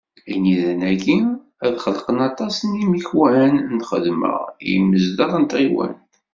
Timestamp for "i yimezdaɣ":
4.65-5.31